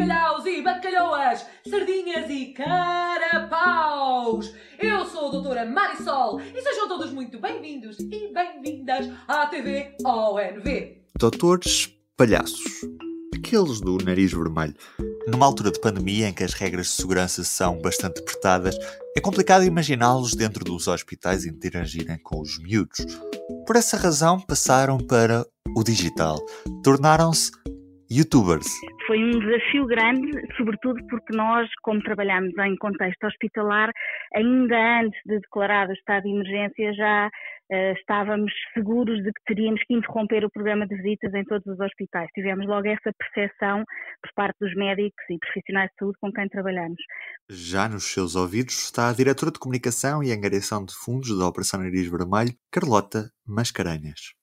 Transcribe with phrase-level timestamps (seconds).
[0.00, 4.50] Bacalhaus e bacalhoas, sardinhas e carapaus.
[4.78, 11.02] Eu sou a doutora Marisol e sejam todos muito bem-vindos e bem-vindas à TV ONV.
[11.18, 12.80] Doutores palhaços.
[13.34, 14.74] Aqueles do nariz vermelho.
[15.28, 18.78] Numa altura de pandemia em que as regras de segurança são bastante apertadas,
[19.14, 23.04] é complicado imaginá-los dentro dos hospitais interagirem com os miúdos.
[23.66, 25.46] Por essa razão, passaram para
[25.76, 26.38] o digital.
[26.82, 27.52] Tornaram-se
[28.10, 28.66] youtubers.
[29.06, 33.90] Foi um desafio grande, sobretudo porque nós, como trabalhamos em contexto hospitalar,
[34.34, 39.80] ainda antes de declarar o estado de emergência, já uh, estávamos seguros de que teríamos
[39.84, 42.28] que interromper o programa de visitas em todos os hospitais.
[42.34, 43.84] Tivemos logo essa percepção
[44.22, 47.00] por parte dos médicos e profissionais de saúde com quem trabalhamos.
[47.48, 51.80] Já nos seus ouvidos está a diretora de comunicação e angariação de fundos da Operação
[51.80, 54.39] Nariz Vermelho, Carlota Mascarenhas.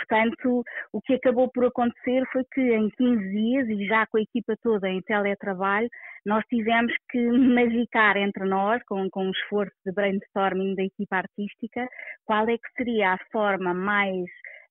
[0.00, 4.22] Portanto, o que acabou por acontecer foi que em 15 dias, e já com a
[4.22, 5.88] equipa toda em teletrabalho,
[6.24, 11.86] nós tivemos que magicar entre nós, com, com um esforço de brainstorming da equipa artística,
[12.24, 14.24] qual é que seria a forma mais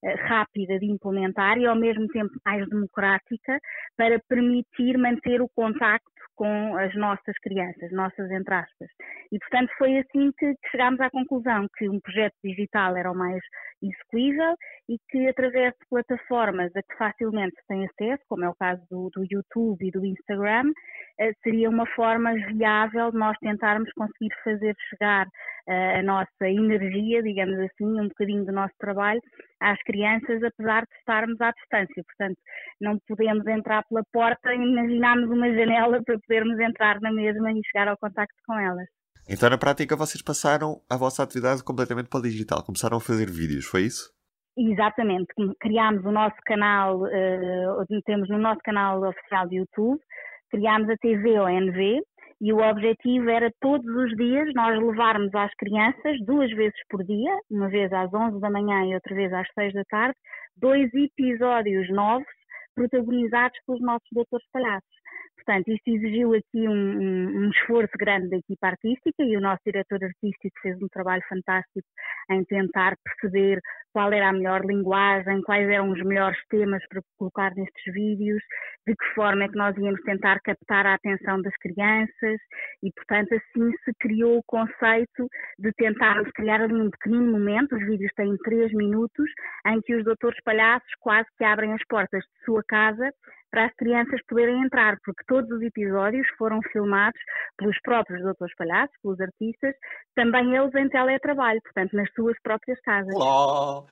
[0.03, 3.59] eh, rápida de implementar e ao mesmo tempo mais democrática
[3.97, 8.89] para permitir manter o contacto com as nossas crianças, nossas entre aspas.
[9.29, 13.15] E portanto foi assim que, que chegámos à conclusão que um projeto digital era o
[13.15, 13.41] mais
[13.81, 14.55] execuível
[14.87, 18.81] e que através de plataformas a que facilmente se tem acesso, como é o caso
[18.89, 20.71] do, do YouTube e do Instagram,
[21.19, 25.27] eh, seria uma forma viável de nós tentarmos conseguir fazer chegar
[25.67, 29.21] eh, a nossa energia, digamos assim, um bocadinho do nosso trabalho
[29.59, 32.03] às crianças, apesar de estarmos à distância.
[32.03, 32.37] Portanto,
[32.81, 37.61] não podemos entrar pela porta e imaginarmos uma janela para podermos entrar na mesma e
[37.65, 38.98] chegar ao contacto com elas.
[39.31, 43.29] Então, na prática, vocês passaram a vossa atividade completamente para o digital, começaram a fazer
[43.29, 44.09] vídeos, foi isso?
[44.57, 45.27] Exatamente,
[45.61, 50.01] criámos o nosso canal, uh, temos no nosso canal oficial de YouTube,
[50.49, 52.01] criámos a TV ONV
[52.41, 57.31] e o objetivo era todos os dias nós levarmos às crianças, duas vezes por dia,
[57.51, 60.17] uma vez às 11 da manhã e outra vez às 6 da tarde,
[60.57, 62.27] dois episódios novos
[62.73, 64.98] protagonizados pelos nossos doutores palhaços.
[65.39, 70.03] Portanto, isto exigiu aqui um, um, esforço grande da equipa artística e o nosso diretor
[70.03, 71.87] artístico fez um trabalho fantástico
[72.29, 73.59] em tentar perceber
[73.93, 78.41] qual era a melhor linguagem, quais eram os melhores temas para colocar nestes vídeos,
[78.85, 82.39] de que forma é que nós íamos tentar captar a atenção das crianças
[82.83, 85.27] e, portanto, assim se criou o conceito
[85.57, 89.29] de tentarmos criar ali um pequenino momento, os vídeos têm três minutos,
[89.67, 93.11] em que os doutores palhaços quase que abrem as portas de sua casa
[93.51, 97.19] para as crianças poderem entrar, porque todos os episódios foram filmados
[97.57, 99.75] pelos próprios doutores palhaços, pelos artistas,
[100.15, 103.13] também eles em teletrabalho, portanto, nas suas próprias casas.
[103.13, 103.85] Olá!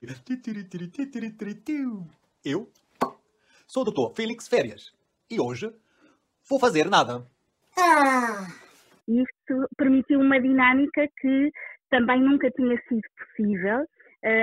[2.44, 2.70] Eu
[3.66, 4.92] sou o doutor Félix Férias
[5.30, 5.72] e hoje
[6.48, 7.26] vou fazer nada.
[9.08, 11.50] Isto permitiu uma dinâmica que
[11.90, 13.86] também nunca tinha sido possível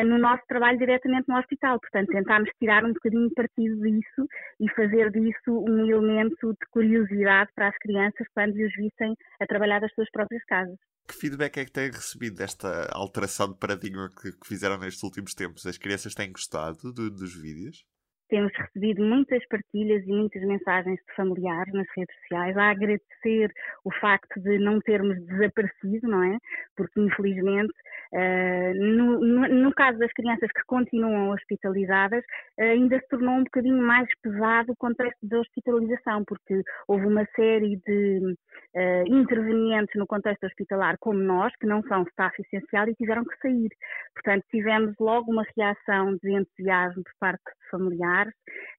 [0.05, 1.79] no nosso trabalho diretamente no hospital.
[1.79, 4.27] Portanto, tentámos tirar um bocadinho partido disso
[4.59, 9.79] e fazer disso um elemento de curiosidade para as crianças quando os vissem a trabalhar
[9.79, 10.77] das suas próprias casas.
[11.07, 15.35] Que feedback é que têm recebido desta alteração de paradigma que, que fizeram nestes últimos
[15.35, 15.65] tempos?
[15.65, 17.85] As crianças têm gostado do, dos vídeos?
[18.29, 23.51] Temos recebido muitas partilhas e muitas mensagens de familiares nas redes sociais a agradecer
[23.83, 26.37] o facto de não termos desaparecido, não é?
[26.75, 27.73] Porque, infelizmente,
[28.13, 32.23] uh, no, no, no, caso das crianças que continuam hospitalizadas,
[32.59, 37.25] uh, ainda se tornou um bocadinho mais pesado o contexto da hospitalização, porque houve uma
[37.35, 38.35] série de
[38.75, 43.37] uh, intervenientes no contexto hospitalar, como nós, que não são staff essencial e tiveram que
[43.37, 43.69] sair.
[44.13, 48.33] Portanto, tivemos logo uma reação de entusiasmo por parte familiares,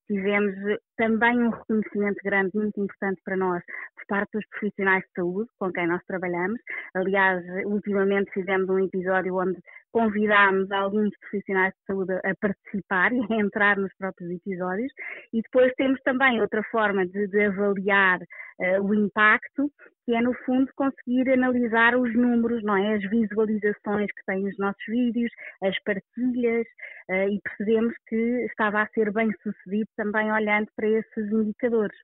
[0.07, 0.55] tivemos
[0.97, 3.63] também um reconhecimento grande, muito importante para nós,
[3.95, 6.61] por parte dos profissionais de saúde com quem nós trabalhamos.
[6.95, 9.59] Aliás, ultimamente fizemos um episódio onde
[9.97, 14.93] convidámos alguns profissionais de saúde a participar e a entrar nos próprios episódios.
[15.33, 19.73] E depois temos também outra forma de, de avaliar uh, o impacto,
[20.05, 22.97] que é no fundo conseguir analisar os números, não é?
[22.97, 25.33] As visualizações que têm os nossos vídeos,
[25.63, 26.67] as partilhas,
[27.09, 31.97] uh, e percebemos que estava a ser bem sucedido também olhando para esses indicadores.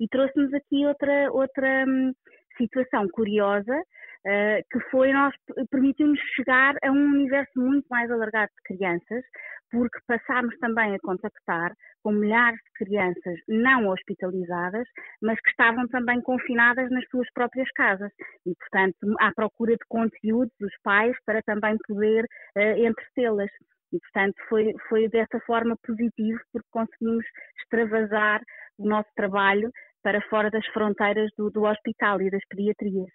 [0.00, 2.12] E trouxe-nos aqui outra, outra hum,
[2.56, 5.34] situação curiosa, uh, que foi nós
[5.70, 9.24] permitiu-nos chegar a um universo muito mais alargado de crianças,
[9.70, 11.72] porque passámos também a contactar
[12.02, 14.86] com milhares de crianças não hospitalizadas,
[15.20, 18.12] mas que estavam também confinadas nas suas próprias casas.
[18.46, 22.24] E, portanto, à procura de conteúdos dos pais para também poder
[22.56, 23.50] uh, entretê-las.
[23.92, 27.24] E, portanto, foi, foi dessa forma positivo, porque conseguimos
[27.60, 28.40] extravasar
[28.78, 29.70] o nosso trabalho
[30.06, 33.10] para fora das fronteiras do, do hospital e das pediatrias.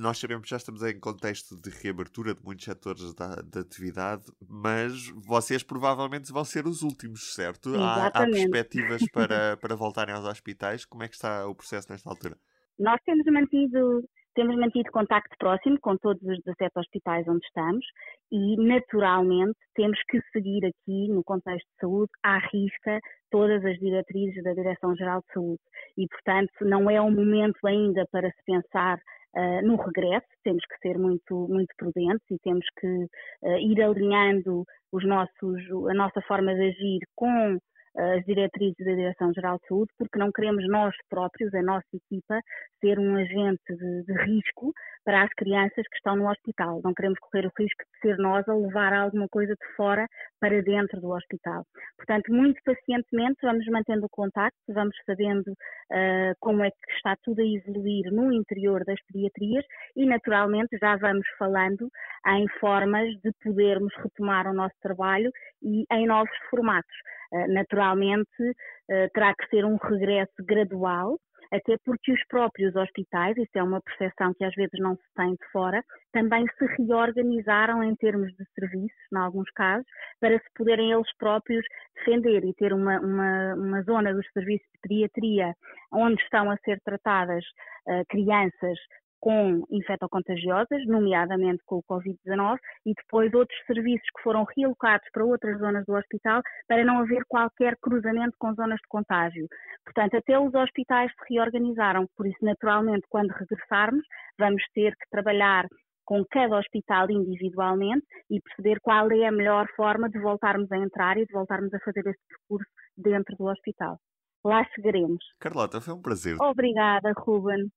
[0.00, 4.22] Nós sabemos que já estamos em contexto de reabertura de muitos setores da, da atividade,
[4.48, 7.74] mas vocês provavelmente vão ser os últimos, certo?
[7.74, 10.84] Há, há, perspectivas para, para voltarem aos hospitais?
[10.84, 12.36] Como é que está o processo nesta altura?
[12.78, 14.04] Nós temos mantido
[14.36, 17.84] temos mantido contacto próximo com todos os 17 hospitais onde estamos
[18.30, 23.00] e, naturalmente, temos que seguir aqui, no contexto de saúde, à risca
[23.30, 25.62] todas as diretrizes da Direção-Geral de Saúde.
[25.96, 30.78] E, portanto, não é o momento ainda para se pensar uh, no regresso, temos que
[30.78, 36.54] ser muito, muito prudentes e temos que uh, ir alinhando os nossos, a nossa forma
[36.54, 37.58] de agir com
[37.96, 42.40] as diretrizes da Direção-Geral de Saúde, porque não queremos nós próprios, a nossa equipa,
[42.80, 44.72] ser um agente de, de, risco
[45.04, 46.80] para as crianças que estão no hospital.
[46.84, 50.06] Não queremos correr o risco de ser nós a levar alguma coisa de fora
[50.40, 51.64] para dentro do hospital.
[51.96, 57.40] Portanto, muito pacientemente vamos mantendo o contacto, vamos sabendo uh, como é que está tudo
[57.40, 59.64] a evoluir no interior das pediatrias
[59.96, 61.88] e, naturalmente, já vamos falando
[62.26, 65.30] em formas de podermos retomar o nosso trabalho
[65.62, 66.96] e em novos formatos.
[67.32, 71.18] Uh, naturalmente, uh, terá que ser um regresso gradual,
[71.52, 75.30] até porque os próprios hospitais, isso é uma percepção que às vezes não se tem
[75.30, 75.82] de fora,
[76.12, 79.86] também se reorganizaram em termos de serviços, em alguns casos,
[80.20, 81.64] para se poderem eles próprios
[81.96, 85.54] defender e ter uma, uma, uma zona dos serviços de pediatria
[85.92, 87.44] onde estão a ser tratadas
[87.86, 88.78] uh, crianças
[89.20, 95.58] com infectocontagiosas, nomeadamente com o Covid-19, e depois outros serviços que foram realocados para outras
[95.58, 99.46] zonas do hospital para não haver qualquer cruzamento com zonas de contágio.
[99.84, 104.04] Portanto, até os hospitais se reorganizaram, por isso, naturalmente, quando regressarmos,
[104.38, 105.66] vamos ter que trabalhar
[106.04, 111.18] com cada hospital individualmente e perceber qual é a melhor forma de voltarmos a entrar
[111.18, 113.98] e de voltarmos a fazer esse percurso dentro do hospital.
[114.44, 115.24] Lá chegaremos.
[115.40, 116.36] Carlota, foi um prazer.
[116.40, 117.68] Obrigada, Ruben.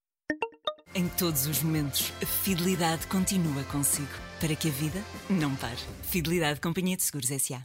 [0.95, 4.09] Em todos os momentos, a fidelidade continua consigo,
[4.39, 4.99] para que a vida
[5.29, 5.77] não pare.
[6.01, 7.63] Fidelidade Companhia de Seguros S.A.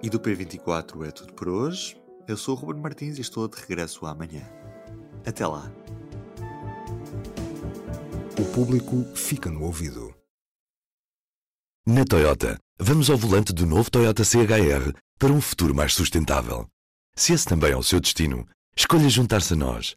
[0.00, 2.00] E do P24 é tudo por hoje.
[2.28, 4.48] Eu sou o Ruben Martins e estou de regresso amanhã.
[5.26, 5.68] Até lá.
[8.38, 10.14] O público fica no ouvido.
[11.84, 16.68] Na Toyota, vamos ao volante do novo Toyota CHR para um futuro mais sustentável.
[17.16, 19.96] Se esse também é o seu destino, escolha juntar-se a nós.